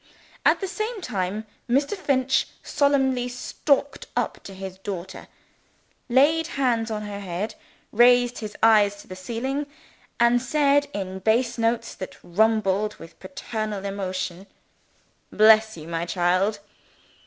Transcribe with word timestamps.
At 0.43 0.61
the 0.61 0.67
same 0.67 0.99
time 0.99 1.45
Mr. 1.69 1.95
Finch 1.95 2.47
solemnly 2.63 3.27
stalked 3.27 4.07
up 4.15 4.41
to 4.45 4.55
his 4.55 4.79
daughter; 4.79 5.27
laid 6.09 6.47
his 6.47 6.55
hands 6.55 6.89
on 6.89 7.03
her 7.03 7.19
head; 7.19 7.53
raised 7.91 8.39
his 8.39 8.57
eyes 8.63 8.95
to 9.03 9.07
the 9.07 9.15
ceiling; 9.15 9.67
and 10.19 10.41
said 10.41 10.87
in 10.91 11.19
bass 11.19 11.59
notes 11.59 11.93
that 11.93 12.17
rumbled 12.23 12.95
with 12.95 13.19
paternal 13.19 13.85
emotion, 13.85 14.47
"Bless 15.31 15.77
you, 15.77 15.87
my 15.87 16.07
child!" 16.07 16.61